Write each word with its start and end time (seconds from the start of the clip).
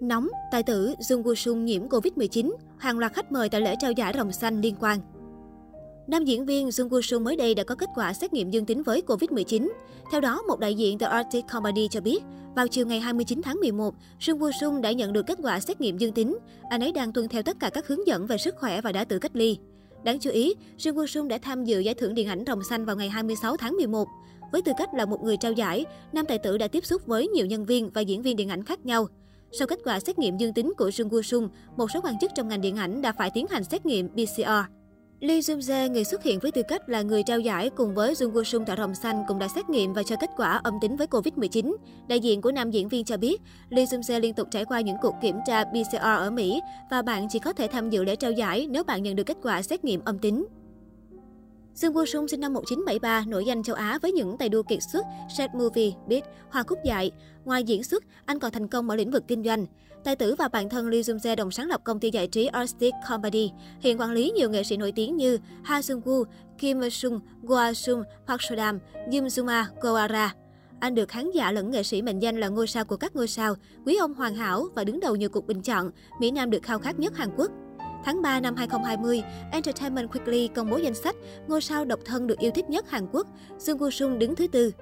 Nóng, 0.00 0.28
tài 0.50 0.62
tử 0.62 0.94
Jung 0.98 1.22
Woo 1.22 1.34
Sung 1.34 1.64
nhiễm 1.64 1.88
Covid-19, 1.88 2.54
hàng 2.78 2.98
loạt 2.98 3.12
khách 3.12 3.32
mời 3.32 3.48
tại 3.48 3.60
lễ 3.60 3.74
trao 3.80 3.92
giải 3.92 4.12
rồng 4.16 4.32
xanh 4.32 4.60
liên 4.60 4.74
quan. 4.80 4.98
Nam 6.06 6.24
diễn 6.24 6.46
viên 6.46 6.68
Jung 6.68 6.88
Woo 6.88 7.00
Sung 7.00 7.24
mới 7.24 7.36
đây 7.36 7.54
đã 7.54 7.64
có 7.64 7.74
kết 7.74 7.88
quả 7.94 8.12
xét 8.12 8.32
nghiệm 8.32 8.50
dương 8.50 8.64
tính 8.64 8.82
với 8.82 9.02
Covid-19. 9.06 9.68
Theo 10.10 10.20
đó, 10.20 10.42
một 10.42 10.58
đại 10.58 10.74
diện 10.74 10.98
The 10.98 11.06
Arctic 11.06 11.44
Comedy 11.52 11.88
cho 11.90 12.00
biết, 12.00 12.22
vào 12.56 12.68
chiều 12.68 12.86
ngày 12.86 13.00
29 13.00 13.42
tháng 13.42 13.56
11, 13.60 13.94
Jung 14.20 14.38
Woo 14.38 14.50
Sung 14.60 14.82
đã 14.82 14.92
nhận 14.92 15.12
được 15.12 15.26
kết 15.26 15.38
quả 15.42 15.60
xét 15.60 15.80
nghiệm 15.80 15.98
dương 15.98 16.12
tính. 16.12 16.38
Anh 16.70 16.80
ấy 16.80 16.92
đang 16.92 17.12
tuân 17.12 17.28
theo 17.28 17.42
tất 17.42 17.56
cả 17.60 17.70
các 17.70 17.88
hướng 17.88 18.06
dẫn 18.06 18.26
về 18.26 18.38
sức 18.38 18.54
khỏe 18.56 18.80
và 18.80 18.92
đã 18.92 19.04
tự 19.04 19.18
cách 19.18 19.36
ly. 19.36 19.58
Đáng 20.04 20.18
chú 20.18 20.30
ý, 20.30 20.54
Jung 20.78 20.94
Woo 20.94 21.06
Sung 21.06 21.28
đã 21.28 21.38
tham 21.38 21.64
dự 21.64 21.80
giải 21.80 21.94
thưởng 21.94 22.14
điện 22.14 22.28
ảnh 22.28 22.44
Rồng 22.46 22.64
Xanh 22.64 22.84
vào 22.84 22.96
ngày 22.96 23.08
26 23.08 23.56
tháng 23.56 23.76
11. 23.76 24.08
Với 24.52 24.62
tư 24.62 24.72
cách 24.78 24.94
là 24.94 25.04
một 25.04 25.22
người 25.22 25.36
trao 25.36 25.52
giải, 25.52 25.84
nam 26.12 26.26
tài 26.26 26.38
tử 26.38 26.58
đã 26.58 26.68
tiếp 26.68 26.84
xúc 26.86 27.06
với 27.06 27.28
nhiều 27.28 27.46
nhân 27.46 27.64
viên 27.64 27.90
và 27.90 28.00
diễn 28.00 28.22
viên 28.22 28.36
điện 28.36 28.48
ảnh 28.48 28.64
khác 28.64 28.86
nhau. 28.86 29.08
Sau 29.52 29.66
kết 29.66 29.78
quả 29.84 30.00
xét 30.00 30.18
nghiệm 30.18 30.36
dương 30.36 30.52
tính 30.52 30.72
của 30.76 30.88
Jung 30.88 31.08
Woo 31.08 31.22
Sung, 31.22 31.48
một 31.76 31.90
số 31.90 32.00
quan 32.02 32.18
chức 32.18 32.30
trong 32.34 32.48
ngành 32.48 32.60
điện 32.60 32.76
ảnh 32.76 33.02
đã 33.02 33.12
phải 33.12 33.30
tiến 33.34 33.46
hành 33.50 33.64
xét 33.64 33.86
nghiệm 33.86 34.08
PCR. 34.08 34.76
Lee 35.20 35.40
Jung 35.40 35.58
Jae, 35.58 35.90
người 35.92 36.04
xuất 36.04 36.22
hiện 36.22 36.38
với 36.38 36.52
tư 36.52 36.62
cách 36.68 36.88
là 36.88 37.02
người 37.02 37.22
trao 37.22 37.40
giải 37.40 37.70
cùng 37.70 37.94
với 37.94 38.14
Jung 38.14 38.32
Woo 38.32 38.42
Sung 38.42 38.64
tại 38.66 38.76
Rồng 38.76 38.94
Xanh 38.94 39.24
cũng 39.28 39.38
đã 39.38 39.48
xét 39.48 39.68
nghiệm 39.70 39.92
và 39.92 40.02
cho 40.02 40.16
kết 40.20 40.30
quả 40.36 40.60
âm 40.64 40.74
tính 40.80 40.96
với 40.96 41.06
Covid-19. 41.06 41.76
Đại 42.08 42.20
diện 42.20 42.42
của 42.42 42.52
nam 42.52 42.70
diễn 42.70 42.88
viên 42.88 43.04
cho 43.04 43.16
biết, 43.16 43.40
Lee 43.68 43.84
Jung 43.84 44.00
Jae 44.00 44.20
liên 44.20 44.34
tục 44.34 44.48
trải 44.50 44.64
qua 44.64 44.80
những 44.80 44.96
cuộc 45.02 45.14
kiểm 45.22 45.36
tra 45.46 45.64
PCR 45.64 45.96
ở 46.00 46.30
Mỹ 46.30 46.60
và 46.90 47.02
bạn 47.02 47.26
chỉ 47.30 47.38
có 47.38 47.52
thể 47.52 47.68
tham 47.68 47.90
dự 47.90 48.04
lễ 48.04 48.16
trao 48.16 48.30
giải 48.30 48.66
nếu 48.70 48.84
bạn 48.84 49.02
nhận 49.02 49.16
được 49.16 49.24
kết 49.24 49.36
quả 49.42 49.62
xét 49.62 49.84
nghiệm 49.84 50.00
âm 50.04 50.18
tính. 50.18 50.46
Dương 51.76 51.92
Woo 51.94 52.04
Sung 52.04 52.28
sinh 52.28 52.40
năm 52.40 52.52
1973, 52.52 53.24
nổi 53.26 53.44
danh 53.44 53.62
châu 53.62 53.76
Á 53.76 53.98
với 54.02 54.12
những 54.12 54.36
tài 54.38 54.48
đua 54.48 54.62
kiệt 54.62 54.78
xuất, 54.92 55.06
set 55.36 55.54
Movie, 55.54 55.90
Beat, 56.08 56.24
Hoa 56.50 56.62
Cúc 56.62 56.78
Dại. 56.84 57.10
Ngoài 57.44 57.64
diễn 57.64 57.84
xuất, 57.84 58.04
anh 58.26 58.38
còn 58.38 58.52
thành 58.52 58.68
công 58.68 58.90
ở 58.90 58.96
lĩnh 58.96 59.10
vực 59.10 59.24
kinh 59.28 59.44
doanh. 59.44 59.66
Tài 60.04 60.16
tử 60.16 60.34
và 60.34 60.48
bạn 60.48 60.68
thân 60.68 60.88
Lee 60.88 61.00
Jung 61.00 61.16
Jae 61.16 61.36
đồng 61.36 61.50
sáng 61.50 61.68
lập 61.68 61.80
công 61.84 62.00
ty 62.00 62.10
giải 62.10 62.26
trí 62.26 62.46
Artistic 62.46 62.94
Comedy, 63.08 63.50
hiện 63.80 64.00
quản 64.00 64.12
lý 64.12 64.30
nhiều 64.30 64.50
nghệ 64.50 64.62
sĩ 64.62 64.76
nổi 64.76 64.92
tiếng 64.92 65.16
như 65.16 65.38
Ha 65.64 65.82
Sung 65.82 66.00
Woo, 66.04 66.24
Kim 66.58 66.90
Sung, 66.90 67.20
Goa 67.42 67.74
Sung, 67.74 68.02
Park 68.26 68.42
Sodam, 68.42 68.78
Yum 69.12 69.24
Juma, 69.24 69.64
Goara. 69.80 70.34
Anh 70.80 70.94
được 70.94 71.08
khán 71.08 71.30
giả 71.30 71.52
lẫn 71.52 71.70
nghệ 71.70 71.82
sĩ 71.82 72.02
mệnh 72.02 72.18
danh 72.18 72.40
là 72.40 72.48
ngôi 72.48 72.66
sao 72.66 72.84
của 72.84 72.96
các 72.96 73.16
ngôi 73.16 73.28
sao, 73.28 73.54
quý 73.86 73.96
ông 73.96 74.14
hoàn 74.14 74.34
hảo 74.34 74.66
và 74.74 74.84
đứng 74.84 75.00
đầu 75.00 75.16
nhiều 75.16 75.28
cuộc 75.28 75.46
bình 75.46 75.62
chọn, 75.62 75.90
Mỹ 76.20 76.30
Nam 76.30 76.50
được 76.50 76.62
khao 76.62 76.78
khát 76.78 76.98
nhất 76.98 77.16
Hàn 77.16 77.28
Quốc. 77.36 77.50
Tháng 78.06 78.22
3 78.22 78.40
năm 78.40 78.56
2020, 78.56 79.22
Entertainment 79.52 80.10
Weekly 80.10 80.48
công 80.54 80.70
bố 80.70 80.76
danh 80.76 80.94
sách 80.94 81.16
ngôi 81.48 81.60
sao 81.60 81.84
độc 81.84 82.00
thân 82.04 82.26
được 82.26 82.38
yêu 82.38 82.50
thích 82.50 82.70
nhất 82.70 82.90
Hàn 82.90 83.06
Quốc. 83.12 83.26
Jung 83.58 83.78
Woo 83.78 83.90
Sung 83.90 84.18
đứng 84.18 84.36
thứ 84.36 84.46
tư. 84.46 84.72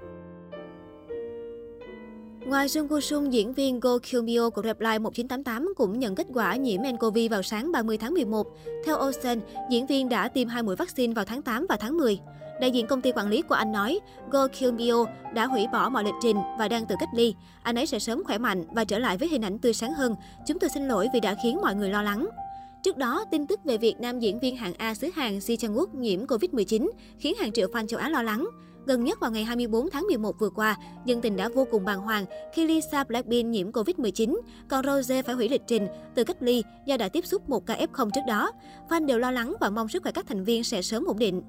Ngoài 2.47 2.67
Jung 2.67 2.89
Woo 2.89 3.00
Sung, 3.00 3.33
diễn 3.33 3.52
viên 3.52 3.80
Go 3.80 3.98
Kyung 3.98 4.27
Myo 4.27 4.50
của 4.50 4.62
Reply 4.62 4.98
1988 4.98 5.72
cũng 5.77 5.98
nhận 5.98 6.14
kết 6.14 6.27
quả 6.34 6.56
nhiễm 6.56 6.80
nCoV 6.83 7.19
vào 7.30 7.42
sáng 7.42 7.72
30 7.72 7.98
tháng 7.98 8.14
11. 8.14 8.47
Theo 8.84 8.97
Ocean, 8.97 9.41
diễn 9.70 9.86
viên 9.86 10.08
đã 10.08 10.28
tiêm 10.28 10.48
hai 10.48 10.62
mũi 10.62 10.77
vaccine 10.77 11.14
vào 11.14 11.25
tháng 11.25 11.42
8 11.42 11.67
và 11.69 11.77
tháng 11.77 11.97
10. 11.97 12.19
Đại 12.61 12.70
diện 12.70 12.86
công 12.86 13.00
ty 13.00 13.12
quản 13.12 13.28
lý 13.28 13.42
của 13.42 13.55
anh 13.55 13.72
nói, 13.72 14.00
Go 14.30 14.48
Kyung 14.48 14.77
Myo 14.77 15.05
đã 15.34 15.47
hủy 15.47 15.67
bỏ 15.72 15.89
mọi 15.89 16.05
lịch 16.05 16.14
trình 16.22 16.36
và 16.58 16.69
đang 16.69 16.86
tự 16.86 16.95
cách 17.00 17.08
ly. 17.14 17.34
Anh 17.62 17.78
ấy 17.78 17.86
sẽ 17.86 17.98
sớm 17.98 18.25
khỏe 18.25 18.39
mạnh 18.39 18.64
và 18.75 18.84
trở 18.84 18.98
lại 18.98 19.17
với 19.17 19.28
hình 19.28 19.45
ảnh 19.45 19.58
tươi 19.58 19.72
sáng 19.72 19.92
hơn. 19.92 20.14
Chúng 20.47 20.58
tôi 20.58 20.70
xin 20.70 20.89
lỗi 20.89 21.08
vì 21.14 21.20
đã 21.20 21.34
khiến 21.42 21.61
mọi 21.62 21.75
người 21.75 21.91
lo 21.91 22.02
lắng. 22.02 22.27
Trước 22.84 22.96
đó, 22.96 23.24
tin 23.30 23.46
tức 23.46 23.60
về 23.64 23.78
việc 23.78 23.94
nam 24.00 24.20
diễn 24.20 24.38
viên 24.38 24.56
hạng 24.56 24.74
A 24.78 24.94
xứ 24.94 25.10
Hàn 25.14 25.40
Si 25.40 25.56
Chang 25.56 25.74
Wook 25.74 25.86
nhiễm 25.92 26.27
Covid-19 26.27 26.90
khiến 27.18 27.34
hàng 27.38 27.52
triệu 27.52 27.68
fan 27.68 27.86
châu 27.86 28.00
Á 28.00 28.08
lo 28.08 28.22
lắng. 28.22 28.48
Gần 28.86 29.04
nhất 29.04 29.20
vào 29.20 29.30
ngày 29.30 29.44
24 29.44 29.90
tháng 29.90 30.06
11 30.06 30.38
vừa 30.38 30.50
qua, 30.50 30.77
dân 31.05 31.20
tình 31.20 31.36
đã 31.36 31.48
vô 31.48 31.66
cùng 31.70 31.84
bàng 31.84 32.00
hoàng 32.00 32.24
khi 32.55 32.66
Lisa 32.66 33.05
Blackpink 33.05 33.46
nhiễm 33.46 33.70
Covid-19, 33.70 34.40
còn 34.68 34.84
Rose 34.84 35.22
phải 35.22 35.34
hủy 35.34 35.48
lịch 35.48 35.62
trình, 35.66 35.86
từ 36.14 36.24
cách 36.24 36.36
ly 36.40 36.62
do 36.86 36.96
đã 36.96 37.08
tiếp 37.08 37.27
xúc 37.27 37.48
một 37.48 37.66
ca 37.66 37.74
F0 37.74 38.10
trước 38.10 38.20
đó. 38.28 38.52
Fan 38.88 39.06
đều 39.06 39.18
lo 39.18 39.30
lắng 39.30 39.55
và 39.60 39.70
mong 39.70 39.88
sức 39.88 40.02
khỏe 40.02 40.12
các 40.12 40.27
thành 40.27 40.44
viên 40.44 40.64
sẽ 40.64 40.82
sớm 40.82 41.05
ổn 41.05 41.18
định. 41.18 41.42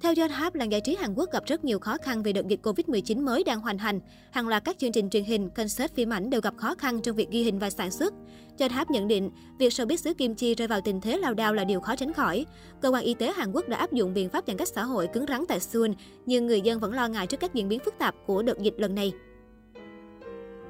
Theo 0.00 0.14
Yonhap, 0.16 0.54
làng 0.54 0.72
giải 0.72 0.80
trí 0.80 0.96
Hàn 0.96 1.14
Quốc 1.14 1.32
gặp 1.32 1.44
rất 1.46 1.64
nhiều 1.64 1.78
khó 1.78 1.96
khăn 2.02 2.22
vì 2.22 2.32
đợt 2.32 2.46
dịch 2.48 2.60
Covid-19 2.62 3.24
mới 3.24 3.44
đang 3.44 3.60
hoành 3.60 3.78
hành. 3.78 4.00
Hàng 4.30 4.48
loạt 4.48 4.64
các 4.64 4.78
chương 4.78 4.92
trình 4.92 5.10
truyền 5.10 5.24
hình, 5.24 5.50
concert, 5.50 5.94
phim 5.94 6.12
ảnh 6.12 6.30
đều 6.30 6.40
gặp 6.40 6.54
khó 6.56 6.74
khăn 6.74 7.00
trong 7.02 7.16
việc 7.16 7.30
ghi 7.30 7.42
hình 7.42 7.58
và 7.58 7.70
sản 7.70 7.90
xuất. 7.90 8.14
Yonhap 8.60 8.90
nhận 8.90 9.08
định, 9.08 9.30
việc 9.58 9.72
showbiz 9.72 9.96
xứ 9.96 10.14
Kim 10.14 10.34
Chi 10.34 10.54
rơi 10.54 10.68
vào 10.68 10.80
tình 10.80 11.00
thế 11.00 11.18
lao 11.18 11.34
đao 11.34 11.54
là 11.54 11.64
điều 11.64 11.80
khó 11.80 11.96
tránh 11.96 12.12
khỏi. 12.12 12.46
Cơ 12.80 12.88
quan 12.88 13.04
y 13.04 13.14
tế 13.14 13.32
Hàn 13.32 13.52
Quốc 13.52 13.68
đã 13.68 13.76
áp 13.76 13.92
dụng 13.92 14.14
biện 14.14 14.28
pháp 14.28 14.44
giãn 14.46 14.56
cách 14.56 14.68
xã 14.68 14.82
hội 14.82 15.06
cứng 15.12 15.26
rắn 15.28 15.44
tại 15.48 15.60
Seoul, 15.60 15.90
nhưng 16.26 16.46
người 16.46 16.60
dân 16.60 16.80
vẫn 16.80 16.92
lo 16.92 17.08
ngại 17.08 17.26
trước 17.26 17.40
các 17.40 17.54
diễn 17.54 17.68
biến 17.68 17.80
phức 17.84 17.94
tạp 17.98 18.14
của 18.26 18.42
đợt 18.42 18.58
dịch 18.58 18.74
lần 18.76 18.94
này. 18.94 19.12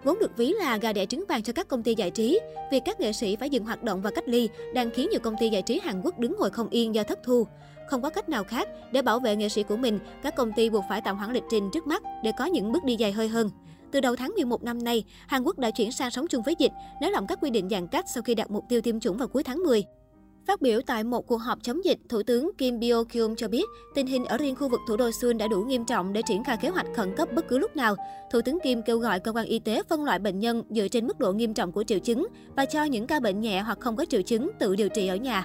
Vốn 0.05 0.19
được 0.19 0.37
ví 0.37 0.53
là 0.53 0.77
gà 0.77 0.93
đẻ 0.93 1.07
trứng 1.07 1.25
vàng 1.29 1.43
cho 1.43 1.53
các 1.53 1.69
công 1.69 1.83
ty 1.83 1.95
giải 1.95 2.11
trí, 2.11 2.41
việc 2.71 2.83
các 2.85 3.01
nghệ 3.01 3.13
sĩ 3.13 3.37
phải 3.37 3.51
dừng 3.51 3.65
hoạt 3.65 3.83
động 3.83 4.03
và 4.03 4.11
cách 4.11 4.29
ly 4.29 4.49
đang 4.75 4.91
khiến 4.91 5.09
nhiều 5.11 5.21
công 5.21 5.35
ty 5.41 5.49
giải 5.49 5.63
trí 5.63 5.81
Hàn 5.85 6.01
Quốc 6.05 6.19
đứng 6.19 6.37
ngồi 6.39 6.51
không 6.51 6.69
yên 6.71 6.95
do 6.95 7.03
thất 7.03 7.19
thu. 7.23 7.47
Không 7.89 8.03
có 8.03 8.11
cách 8.11 8.29
nào 8.29 8.45
khác 8.45 8.69
để 8.93 9.03
bảo 9.03 9.21
vệ 9.21 9.37
nghệ 9.37 9.49
sĩ 9.49 9.63
của 9.63 9.77
mình, 9.77 9.99
các 10.23 10.37
công 10.37 10.53
ty 10.53 10.71
buộc 10.71 10.85
phải 10.89 11.01
tạm 11.05 11.17
hoãn 11.17 11.33
lịch 11.33 11.43
trình 11.51 11.71
trước 11.73 11.87
mắt 11.87 12.03
để 12.25 12.33
có 12.39 12.45
những 12.45 12.73
bước 12.73 12.85
đi 12.85 12.97
dài 12.97 13.13
hơi 13.13 13.29
hơn. 13.29 13.51
Từ 13.91 14.01
đầu 14.01 14.17
tháng 14.17 14.33
11 14.35 14.63
năm 14.63 14.85
nay, 14.85 15.05
Hàn 15.27 15.43
Quốc 15.43 15.59
đã 15.59 15.71
chuyển 15.71 15.93
sang 15.93 16.11
sống 16.11 16.27
chung 16.29 16.43
với 16.43 16.55
dịch, 16.59 16.73
nới 17.01 17.11
lỏng 17.11 17.27
các 17.27 17.39
quy 17.43 17.51
định 17.51 17.69
giãn 17.69 17.87
cách 17.87 18.05
sau 18.15 18.23
khi 18.23 18.35
đạt 18.35 18.51
mục 18.51 18.65
tiêu 18.69 18.81
tiêm 18.81 19.01
chủng 19.01 19.17
vào 19.17 19.29
cuối 19.29 19.43
tháng 19.43 19.59
10. 19.59 19.85
Phát 20.49 20.63
biểu 20.63 20.81
tại 20.87 21.05
một 21.05 21.27
cuộc 21.27 21.37
họp 21.37 21.63
chống 21.63 21.85
dịch, 21.85 21.99
Thủ 22.09 22.23
tướng 22.23 22.51
Kim 22.59 22.79
Bio 22.79 23.05
Kyum 23.05 23.35
cho 23.35 23.49
biết 23.49 23.65
tình 23.95 24.07
hình 24.07 24.25
ở 24.25 24.37
riêng 24.37 24.57
khu 24.57 24.69
vực 24.69 24.81
thủ 24.89 24.97
đô 24.97 25.11
Seoul 25.11 25.37
đã 25.37 25.49
đủ 25.49 25.61
nghiêm 25.61 25.85
trọng 25.85 26.13
để 26.13 26.23
triển 26.29 26.45
khai 26.45 26.57
kế 26.57 26.69
hoạch 26.69 26.87
khẩn 26.97 27.17
cấp 27.17 27.29
bất 27.35 27.49
cứ 27.49 27.59
lúc 27.59 27.77
nào. 27.77 27.97
Thủ 28.33 28.41
tướng 28.41 28.59
Kim 28.61 28.83
kêu 28.83 28.99
gọi 28.99 29.21
cơ 29.21 29.33
quan 29.33 29.47
y 29.47 29.59
tế 29.59 29.83
phân 29.89 30.05
loại 30.05 30.19
bệnh 30.19 30.39
nhân 30.39 30.63
dựa 30.71 30.89
trên 30.89 31.07
mức 31.07 31.19
độ 31.19 31.33
nghiêm 31.33 31.55
trọng 31.55 31.73
của 31.73 31.85
triệu 31.85 31.99
chứng 31.99 32.27
và 32.57 32.65
cho 32.65 32.85
những 32.85 33.07
ca 33.07 33.21
bệnh 33.21 33.41
nhẹ 33.41 33.61
hoặc 33.61 33.81
không 33.81 33.97
có 33.97 34.05
triệu 34.05 34.23
chứng 34.23 34.51
tự 34.59 34.77
điều 34.77 34.89
trị 34.89 35.07
ở 35.07 35.17
nhà. 35.17 35.45